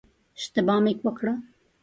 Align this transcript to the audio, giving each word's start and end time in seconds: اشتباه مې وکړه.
اشتباه 0.37 0.79
مې 0.83 0.91
وکړه. 1.05 1.33